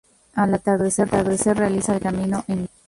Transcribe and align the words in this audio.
Al 0.33 0.51
atardecer 0.55 1.11
realiza 1.57 1.93
el 1.93 1.99
camino 2.01 2.43
inverso. 2.47 2.71